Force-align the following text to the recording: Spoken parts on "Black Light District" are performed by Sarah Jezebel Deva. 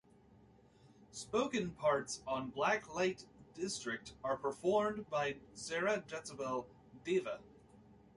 Spoken 1.11 1.73
parts 1.75 2.23
on 2.25 2.49
"Black 2.49 2.91
Light 2.95 3.27
District" 3.53 4.15
are 4.23 4.35
performed 4.35 5.07
by 5.11 5.35
Sarah 5.53 6.03
Jezebel 6.09 6.65
Deva. 7.05 7.39